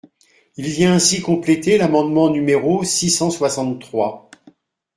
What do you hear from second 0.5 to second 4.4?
Il vient ainsi compléter l’amendement numéro six cent soixante-trois.